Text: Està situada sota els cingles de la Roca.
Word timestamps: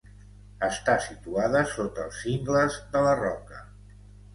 Està 0.67 0.95
situada 1.09 1.63
sota 1.75 2.09
els 2.09 2.25
cingles 2.25 2.83
de 2.97 3.09
la 3.11 3.17
Roca. 3.25 3.67